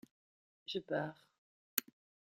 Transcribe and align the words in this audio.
Je 0.65 0.79
pars. 0.79 1.27